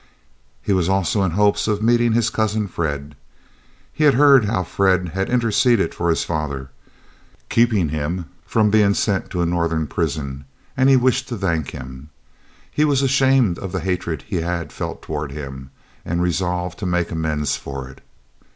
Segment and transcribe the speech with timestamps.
[0.63, 3.13] He was also in hopes of meeting his cousin Fred.
[3.93, 6.71] He had heard how Fred had interceded for his father,
[7.49, 10.45] keeping him from being sent to a Northern prison,
[10.75, 12.09] and he wished to thank him.
[12.71, 15.69] He was ashamed of the hatred he had felt toward him,
[16.03, 18.01] and resolved to make amends for it.